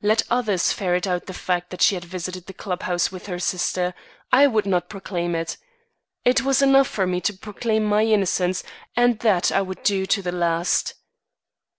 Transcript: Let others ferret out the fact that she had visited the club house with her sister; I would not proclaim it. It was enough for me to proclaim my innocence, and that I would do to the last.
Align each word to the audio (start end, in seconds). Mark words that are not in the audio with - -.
Let 0.00 0.22
others 0.30 0.72
ferret 0.72 1.06
out 1.06 1.26
the 1.26 1.34
fact 1.34 1.68
that 1.68 1.82
she 1.82 1.94
had 1.94 2.06
visited 2.06 2.46
the 2.46 2.54
club 2.54 2.84
house 2.84 3.12
with 3.12 3.26
her 3.26 3.38
sister; 3.38 3.92
I 4.32 4.46
would 4.46 4.64
not 4.64 4.88
proclaim 4.88 5.34
it. 5.34 5.58
It 6.24 6.40
was 6.40 6.62
enough 6.62 6.88
for 6.88 7.06
me 7.06 7.20
to 7.20 7.34
proclaim 7.34 7.84
my 7.84 8.02
innocence, 8.04 8.64
and 8.96 9.18
that 9.18 9.52
I 9.52 9.60
would 9.60 9.82
do 9.82 10.06
to 10.06 10.22
the 10.22 10.32
last. 10.32 10.94